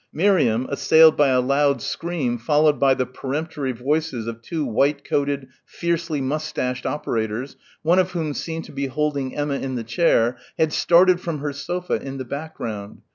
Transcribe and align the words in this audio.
Miriam, 0.11 0.65
assailed 0.67 1.15
by 1.15 1.27
a 1.27 1.39
loud 1.41 1.79
scream 1.79 2.39
followed 2.39 2.79
by 2.79 2.95
the 2.95 3.05
peremptory 3.05 3.71
voices 3.71 4.25
of 4.25 4.41
two 4.41 4.65
white 4.65 5.03
coated, 5.05 5.49
fiercely 5.63 6.19
moustached 6.19 6.87
operators, 6.87 7.55
one 7.83 7.99
of 7.99 8.13
whom 8.13 8.33
seemed 8.33 8.63
to 8.65 8.71
be 8.71 8.87
holding 8.87 9.35
Emma 9.35 9.59
in 9.59 9.75
the 9.75 9.83
chair, 9.83 10.37
had 10.57 10.73
started 10.73 11.21
from 11.21 11.37
her 11.37 11.53
sofa 11.53 12.01
in 12.01 12.17
the 12.17 12.25
background. 12.25 13.03